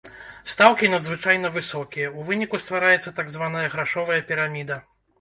[0.53, 4.85] Стаўкі надзвычайна высокія, у выніку ствараецца так званая грашовая піраміда.